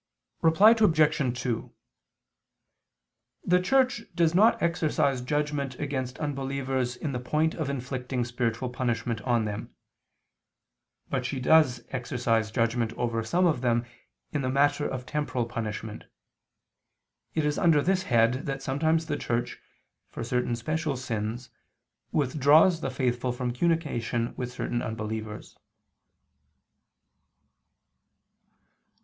Reply 0.41 0.71
Obj. 0.71 1.41
2: 1.43 1.71
The 3.45 3.59
Church 3.59 4.01
does 4.15 4.33
not 4.33 4.59
exercise 4.59 5.21
judgment 5.21 5.77
against 5.79 6.17
unbelievers 6.17 6.95
in 6.95 7.11
the 7.11 7.19
point 7.19 7.53
of 7.53 7.69
inflicting 7.69 8.25
spiritual 8.25 8.69
punishment 8.71 9.21
on 9.21 9.45
them: 9.45 9.75
but 11.11 11.23
she 11.23 11.39
does 11.39 11.83
exercise 11.91 12.49
judgment 12.49 12.93
over 12.93 13.23
some 13.23 13.45
of 13.45 13.61
them 13.61 13.85
in 14.31 14.41
the 14.41 14.49
matter 14.49 14.87
of 14.87 15.05
temporal 15.05 15.45
punishment. 15.45 16.05
It 17.35 17.45
is 17.45 17.59
under 17.59 17.83
this 17.83 18.01
head 18.01 18.47
that 18.47 18.63
sometimes 18.63 19.05
the 19.05 19.17
Church, 19.17 19.59
for 20.09 20.23
certain 20.23 20.55
special 20.55 20.97
sins, 20.97 21.51
withdraws 22.11 22.81
the 22.81 22.89
faithful 22.89 23.31
from 23.31 23.53
communication 23.53 24.33
with 24.35 24.51
certain 24.51 24.81
unbelievers. 24.81 25.59